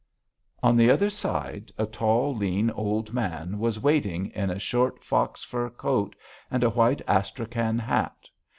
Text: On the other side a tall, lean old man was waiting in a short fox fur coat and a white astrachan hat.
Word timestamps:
On 0.63 0.75
the 0.77 0.89
other 0.89 1.11
side 1.11 1.71
a 1.77 1.85
tall, 1.85 2.35
lean 2.35 2.71
old 2.71 3.13
man 3.13 3.59
was 3.59 3.79
waiting 3.79 4.31
in 4.31 4.49
a 4.49 4.57
short 4.57 5.03
fox 5.03 5.43
fur 5.43 5.69
coat 5.69 6.15
and 6.49 6.63
a 6.63 6.71
white 6.71 7.03
astrachan 7.07 7.77
hat. 7.77 8.27